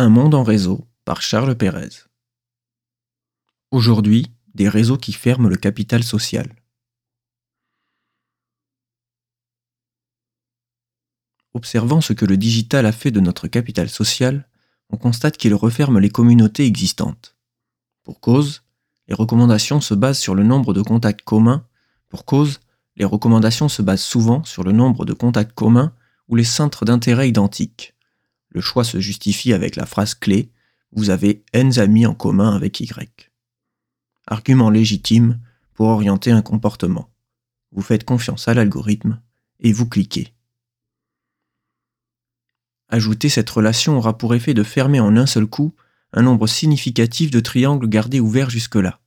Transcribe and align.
Un 0.00 0.10
monde 0.10 0.36
en 0.36 0.44
réseau 0.44 0.86
par 1.04 1.22
Charles 1.22 1.56
Pérez. 1.56 1.88
Aujourd'hui, 3.72 4.30
des 4.54 4.68
réseaux 4.68 4.96
qui 4.96 5.12
ferment 5.12 5.48
le 5.48 5.56
capital 5.56 6.04
social. 6.04 6.54
Observant 11.52 12.00
ce 12.00 12.12
que 12.12 12.24
le 12.24 12.36
digital 12.36 12.86
a 12.86 12.92
fait 12.92 13.10
de 13.10 13.18
notre 13.18 13.48
capital 13.48 13.88
social, 13.88 14.48
on 14.90 14.98
constate 14.98 15.36
qu'il 15.36 15.52
referme 15.52 15.98
les 15.98 16.10
communautés 16.10 16.64
existantes. 16.64 17.36
Pour 18.04 18.20
cause, 18.20 18.62
les 19.08 19.14
recommandations 19.16 19.80
se 19.80 19.94
basent 19.94 20.20
sur 20.20 20.36
le 20.36 20.44
nombre 20.44 20.74
de 20.74 20.82
contacts 20.82 21.22
communs. 21.22 21.66
Pour 22.08 22.24
cause, 22.24 22.60
les 22.94 23.04
recommandations 23.04 23.68
se 23.68 23.82
basent 23.82 24.04
souvent 24.04 24.44
sur 24.44 24.62
le 24.62 24.70
nombre 24.70 25.04
de 25.04 25.12
contacts 25.12 25.56
communs 25.56 25.92
ou 26.28 26.36
les 26.36 26.44
centres 26.44 26.84
d'intérêt 26.84 27.28
identiques. 27.28 27.97
Le 28.50 28.60
choix 28.60 28.84
se 28.84 29.00
justifie 29.00 29.52
avec 29.52 29.76
la 29.76 29.86
phrase 29.86 30.14
clé 30.14 30.50
Vous 30.92 31.10
avez 31.10 31.44
N 31.52 31.78
amis 31.78 32.06
en 32.06 32.14
commun 32.14 32.54
avec 32.54 32.80
Y. 32.80 33.30
Argument 34.26 34.70
légitime 34.70 35.40
pour 35.74 35.88
orienter 35.88 36.30
un 36.30 36.42
comportement. 36.42 37.10
Vous 37.72 37.82
faites 37.82 38.04
confiance 38.04 38.48
à 38.48 38.54
l'algorithme 38.54 39.20
et 39.60 39.72
vous 39.72 39.88
cliquez. 39.88 40.34
Ajouter 42.88 43.28
cette 43.28 43.50
relation 43.50 43.98
aura 43.98 44.16
pour 44.16 44.34
effet 44.34 44.54
de 44.54 44.62
fermer 44.62 45.00
en 45.00 45.16
un 45.16 45.26
seul 45.26 45.46
coup 45.46 45.74
un 46.12 46.22
nombre 46.22 46.46
significatif 46.46 47.30
de 47.30 47.40
triangles 47.40 47.88
gardés 47.88 48.20
ouverts 48.20 48.50
jusque-là. 48.50 49.00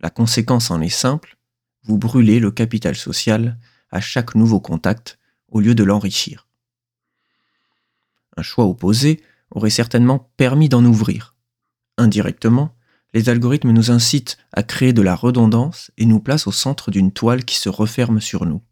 La 0.00 0.10
conséquence 0.10 0.70
en 0.70 0.82
est 0.82 0.90
simple, 0.90 1.38
vous 1.82 1.96
brûlez 1.96 2.40
le 2.40 2.50
capital 2.50 2.94
social 2.94 3.58
à 3.90 4.00
chaque 4.00 4.34
nouveau 4.34 4.60
contact 4.60 5.18
au 5.48 5.60
lieu 5.60 5.74
de 5.74 5.84
l'enrichir. 5.84 6.46
Un 8.36 8.42
choix 8.42 8.66
opposé 8.66 9.22
aurait 9.50 9.70
certainement 9.70 10.30
permis 10.36 10.68
d'en 10.68 10.84
ouvrir. 10.84 11.34
Indirectement, 11.98 12.74
les 13.14 13.28
algorithmes 13.28 13.70
nous 13.70 13.90
incitent 13.90 14.36
à 14.52 14.62
créer 14.62 14.92
de 14.92 15.02
la 15.02 15.14
redondance 15.14 15.90
et 15.96 16.04
nous 16.04 16.20
placent 16.20 16.46
au 16.46 16.52
centre 16.52 16.90
d'une 16.90 17.12
toile 17.12 17.44
qui 17.44 17.56
se 17.56 17.68
referme 17.68 18.20
sur 18.20 18.44
nous. 18.44 18.62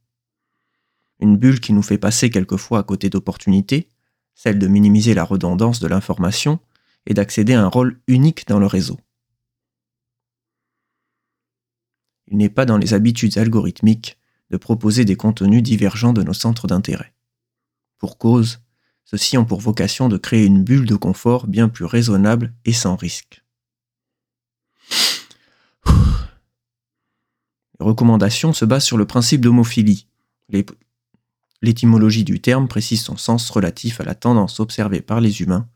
Une 1.20 1.36
bulle 1.36 1.60
qui 1.60 1.72
nous 1.72 1.82
fait 1.82 1.98
passer 1.98 2.28
quelquefois 2.28 2.80
à 2.80 2.82
côté 2.82 3.08
d'opportunités, 3.08 3.88
celle 4.34 4.58
de 4.58 4.66
minimiser 4.66 5.14
la 5.14 5.24
redondance 5.24 5.80
de 5.80 5.86
l'information 5.86 6.58
et 7.06 7.14
d'accéder 7.14 7.54
à 7.54 7.62
un 7.62 7.68
rôle 7.68 8.00
unique 8.08 8.46
dans 8.48 8.58
le 8.58 8.66
réseau. 8.66 8.98
Il 12.26 12.36
n'est 12.36 12.48
pas 12.48 12.66
dans 12.66 12.78
les 12.78 12.94
habitudes 12.94 13.38
algorithmiques 13.38 14.18
de 14.50 14.56
proposer 14.56 15.04
des 15.04 15.16
contenus 15.16 15.62
divergents 15.62 16.12
de 16.12 16.22
nos 16.22 16.32
centres 16.32 16.66
d'intérêt. 16.66 17.14
Pour 17.98 18.18
cause, 18.18 18.63
ceux-ci 19.05 19.36
ont 19.38 19.44
pour 19.44 19.60
vocation 19.60 20.08
de 20.08 20.16
créer 20.16 20.44
une 20.44 20.64
bulle 20.64 20.86
de 20.86 20.97
confort 20.97 21.47
bien 21.47 21.69
plus 21.69 21.84
raisonnable 21.84 22.52
et 22.64 22.72
sans 22.72 22.97
risque. 22.97 23.44
Les 27.80 27.86
recommandations 27.86 28.52
se 28.52 28.64
basent 28.64 28.84
sur 28.84 28.97
le 28.97 29.06
principe 29.06 29.41
d'homophilie, 29.41 30.06
L'étymologie 31.62 32.25
du 32.25 32.41
terme 32.41 32.69
précise 32.69 33.02
son 33.02 33.16
sens 33.16 33.48
relatif 33.48 34.00
à 34.00 34.05
la 34.05 34.14
tendance 34.14 34.60
observée 34.60 35.00
par 35.00 35.20
les 35.20 35.41
humains 35.41 35.66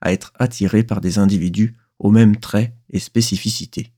à 0.00 0.12
être 0.12 0.32
attirés 0.38 0.82
par 0.82 1.00
des 1.00 1.18
individus 1.18 1.74
aux 1.98 2.10
mêmes 2.10 2.36
traits 2.36 2.74
et 2.90 2.98
spécificités. 2.98 3.92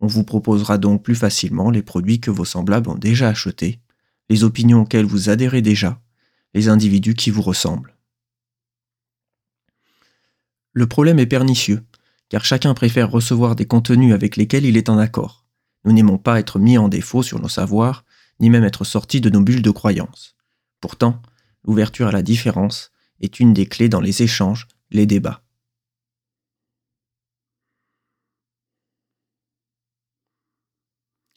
On 0.00 0.06
vous 0.06 0.24
proposera 0.24 0.78
donc 0.78 1.02
plus 1.02 1.14
facilement 1.14 1.70
les 1.70 1.82
produits 1.82 2.20
que 2.20 2.30
vos 2.30 2.46
semblables 2.46 2.88
ont 2.88 2.96
déjà 2.96 3.28
achetés, 3.28 3.80
les 4.30 4.42
opinions 4.42 4.80
auxquelles 4.80 5.04
vous 5.04 5.28
adhérez 5.28 5.60
déjà, 5.60 6.00
les 6.54 6.68
individus 6.68 7.14
qui 7.14 7.30
vous 7.30 7.42
ressemblent. 7.42 7.94
Le 10.72 10.86
problème 10.86 11.18
est 11.18 11.26
pernicieux, 11.26 11.82
car 12.28 12.44
chacun 12.44 12.74
préfère 12.74 13.10
recevoir 13.10 13.56
des 13.56 13.66
contenus 13.66 14.14
avec 14.14 14.36
lesquels 14.36 14.64
il 14.64 14.76
est 14.76 14.88
en 14.88 14.98
accord. 14.98 15.44
Nous 15.84 15.92
n'aimons 15.92 16.18
pas 16.18 16.38
être 16.38 16.58
mis 16.58 16.78
en 16.78 16.88
défaut 16.88 17.22
sur 17.22 17.40
nos 17.40 17.48
savoirs, 17.48 18.04
ni 18.38 18.50
même 18.50 18.64
être 18.64 18.84
sortis 18.84 19.20
de 19.20 19.30
nos 19.30 19.40
bulles 19.40 19.62
de 19.62 19.70
croyance. 19.70 20.36
Pourtant, 20.80 21.20
l'ouverture 21.64 22.06
à 22.06 22.12
la 22.12 22.22
différence 22.22 22.92
est 23.20 23.40
une 23.40 23.52
des 23.52 23.66
clés 23.66 23.88
dans 23.88 24.00
les 24.00 24.22
échanges, 24.22 24.68
les 24.90 25.06
débats. 25.06 25.42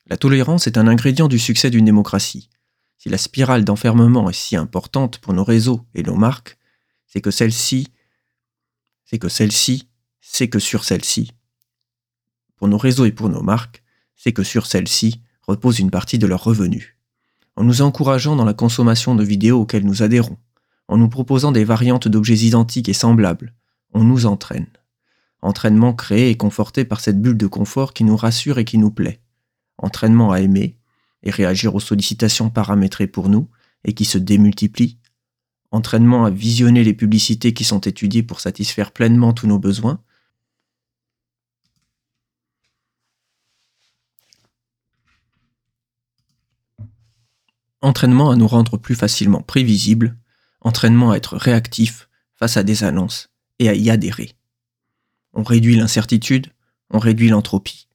La 0.06 0.18
tolérance 0.18 0.68
est 0.68 0.78
un 0.78 0.88
ingrédient 0.88 1.28
du 1.28 1.40
succès 1.40 1.70
d'une 1.72 1.86
démocratie. 1.86 2.50
Si 2.98 3.10
la 3.10 3.18
spirale 3.18 3.66
d'enfermement 3.66 4.30
est 4.30 4.34
si 4.34 4.56
importante 4.56 5.18
pour 5.18 5.34
nos 5.34 5.44
réseaux 5.44 5.86
et 5.96 6.04
nos 6.04 6.16
marques, 6.16 6.58
c'est 7.08 7.22
que 7.22 7.32
celle-ci, 7.32 7.88
c'est 9.14 9.20
que 9.20 9.30
celle-ci, 9.30 9.88
c'est 10.22 10.50
que 10.50 10.58
sur 10.58 10.84
celle-ci, 10.84 11.34
pour 12.56 12.68
nos 12.68 12.80
réseaux 12.80 13.06
et 13.06 13.12
pour 13.12 13.30
nos 13.30 13.44
marques, 13.44 13.84
c'est 14.16 14.34
que 14.34 14.42
sur 14.42 14.66
celle-ci 14.66 15.22
repose 15.44 15.78
une 15.78 15.92
partie 15.92 16.18
de 16.18 16.26
leurs 16.26 16.44
revenus 16.44 16.98
en 17.56 17.64
nous 17.64 17.84
encourageant 17.84 18.36
dans 18.36 18.44
la 18.44 18.56
consommation 18.56 19.14
de 19.14 19.24
vidéos 19.24 19.62
auxquelles 19.62 19.86
nous 19.86 20.02
adhérons, 20.02 20.38
en 20.88 20.98
nous 20.98 21.10
proposant 21.10 21.52
des 21.52 21.64
variantes 21.64 22.08
d'objets 22.08 22.40
identiques 22.40 22.90
et 22.90 22.94
semblables, 22.94 23.54
on 23.94 24.04
nous 24.04 24.26
entraîne. 24.26 24.66
Entraînement 25.44 25.94
créé 25.94 26.32
et 26.32 26.36
conforté 26.36 26.84
par 26.84 27.00
cette 27.00 27.22
bulle 27.22 27.38
de 27.38 27.46
confort 27.46 27.94
qui 27.94 28.06
nous 28.06 28.18
rassure 28.18 28.58
et 28.58 28.66
qui 28.66 28.80
nous 28.80 28.90
plaît. 28.90 29.22
Entraînement 29.78 30.32
à 30.32 30.40
aimer 30.40 30.76
et 31.22 31.30
réagir 31.30 31.76
aux 31.76 31.80
sollicitations 31.80 32.50
paramétrées 32.50 33.06
pour 33.06 33.30
nous 33.30 33.48
et 33.86 33.94
qui 33.94 34.06
se 34.06 34.18
démultiplient. 34.18 34.98
Entraînement 35.74 36.24
à 36.24 36.30
visionner 36.30 36.86
les 36.86 36.94
publicités 36.94 37.54
qui 37.54 37.66
sont 37.66 37.82
étudiées 37.82 38.24
pour 38.24 38.40
satisfaire 38.40 38.92
pleinement 38.92 39.34
tous 39.34 39.48
nos 39.48 39.60
besoins 39.60 40.00
entraînement 47.84 48.32
à 48.32 48.36
nous 48.36 48.48
rendre 48.48 48.78
plus 48.78 48.96
facilement 48.96 49.42
prévisibles, 49.42 50.16
entraînement 50.62 51.12
à 51.12 51.18
être 51.18 51.36
réactif 51.36 52.08
face 52.34 52.56
à 52.56 52.64
des 52.64 52.84
annonces 52.84 53.30
et 53.60 53.68
à 53.68 53.76
y 53.76 53.90
adhérer. 53.90 54.32
On 55.34 55.44
réduit 55.44 55.76
l'incertitude, 55.76 56.48
on 56.90 57.00
réduit 57.00 57.28
l'entropie. 57.28 57.88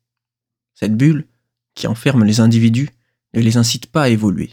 Cette 0.75 0.97
bulle, 0.97 1.27
qui 1.75 1.87
enferme 1.87 2.25
les 2.25 2.41
individus, 2.41 2.91
ne 3.35 3.41
les 3.41 3.57
incite 3.57 3.87
pas 3.87 4.03
à 4.03 4.09
évoluer. 4.09 4.51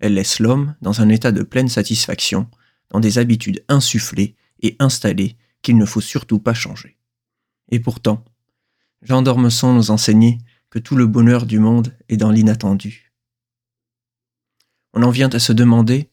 Elle 0.00 0.14
laisse 0.14 0.40
l'homme 0.40 0.74
dans 0.82 1.00
un 1.00 1.08
état 1.08 1.30
de 1.30 1.42
pleine 1.42 1.68
satisfaction, 1.68 2.48
dans 2.92 3.00
des 3.00 3.18
habitudes 3.18 3.64
insufflées 3.68 4.36
et 4.60 4.76
installées 4.78 5.36
qu'il 5.62 5.76
ne 5.76 5.84
faut 5.84 6.00
surtout 6.00 6.38
pas 6.38 6.54
changer. 6.54 6.96
Et 7.70 7.80
pourtant, 7.80 8.24
Jean 9.02 9.22
d'Ormesson 9.22 9.74
nous 9.74 9.90
enseignait 9.90 10.38
que 10.70 10.78
tout 10.78 10.94
le 10.94 11.06
bonheur 11.06 11.46
du 11.46 11.58
monde 11.58 11.96
est 12.08 12.16
dans 12.16 12.30
l'inattendu 12.30 13.12
on 14.94 15.02
en 15.02 15.10
vient 15.10 15.30
à 15.30 15.38
se 15.38 15.52
demander 15.52 16.08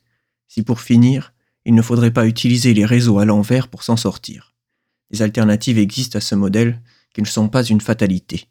si 0.48 0.64
pour 0.64 0.82
finir, 0.82 1.34
il 1.66 1.76
ne 1.76 1.82
faudrait 1.82 2.14
pas 2.14 2.26
utiliser 2.26 2.74
les 2.74 2.86
réseaux 2.86 3.20
à 3.20 3.26
l'envers 3.26 3.68
pour 3.68 3.84
s'en 3.84 3.98
sortir. 3.98 4.56
Des 5.12 5.22
alternatives 5.22 5.78
existent 5.78 6.18
à 6.18 6.22
ce 6.22 6.36
modèle 6.36 6.82
qui 7.14 7.22
ne 7.22 7.28
sont 7.28 7.50
pas 7.50 7.64
une 7.64 7.82
fatalité. 7.82 8.48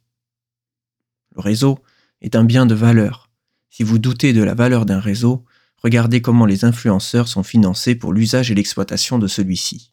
Le 1.35 1.41
réseau 1.41 1.79
est 2.21 2.37
un 2.37 2.45
bien 2.45 2.67
de 2.67 2.75
valeur. 2.75 3.31
Si 3.71 3.83
vous 3.83 3.99
doutez 3.99 4.33
de 4.33 4.43
la 4.43 4.55
valeur 4.55 4.87
d'un 4.87 5.01
réseau, 5.01 5.45
regardez 5.83 6.21
comment 6.21 6.47
les 6.47 6.65
influenceurs 6.65 7.29
sont 7.29 7.43
financés 7.43 7.95
pour 7.95 8.13
l'usage 8.13 8.51
et 8.51 8.55
l'exploitation 8.55 9.19
de 9.19 9.27
celui-ci. 9.27 9.93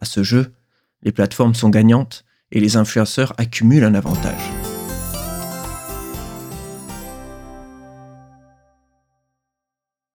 À 0.00 0.04
ce 0.04 0.22
jeu, 0.22 0.52
les 1.02 1.12
plateformes 1.12 1.54
sont 1.54 1.70
gagnantes 1.70 2.24
et 2.50 2.60
les 2.60 2.76
influenceurs 2.76 3.34
accumulent 3.38 3.84
un 3.84 3.94
avantage. 3.94 4.67